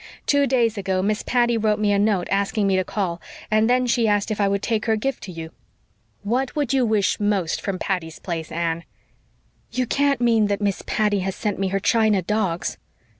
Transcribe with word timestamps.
Two 0.25 0.47
days 0.47 0.79
ago 0.79 1.03
Miss 1.03 1.21
Patty 1.21 1.59
wrote 1.59 1.77
me 1.77 1.91
a 1.91 1.99
note 1.99 2.27
asking 2.31 2.65
me 2.65 2.75
to 2.75 2.83
call; 2.83 3.21
and 3.51 3.69
then 3.69 3.85
she 3.85 4.07
asked 4.07 4.31
if 4.31 4.41
I 4.41 4.47
would 4.47 4.63
take 4.63 4.87
her 4.87 4.95
gift 4.95 5.21
to 5.25 5.31
you. 5.31 5.51
What 6.23 6.55
would 6.55 6.73
you 6.73 6.87
wish 6.87 7.19
most 7.19 7.61
from 7.61 7.77
Patty's 7.77 8.17
Place, 8.17 8.51
Anne?" 8.51 8.83
"You 9.71 9.85
can't 9.85 10.19
mean 10.19 10.47
that 10.47 10.59
Miss 10.59 10.81
Patty 10.87 11.19
has 11.19 11.35
sent 11.35 11.59
me 11.59 11.67
her 11.67 11.79
china 11.79 12.23
dogs?" 12.23 12.79